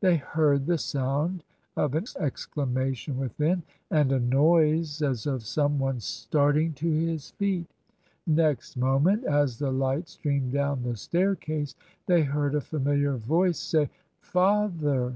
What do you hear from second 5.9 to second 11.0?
starting to his feet. Next moment, as the light streamed down the